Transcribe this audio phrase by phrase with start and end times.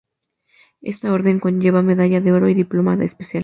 [0.81, 3.39] Esta orden conlleva medalla de oro y diploma especial.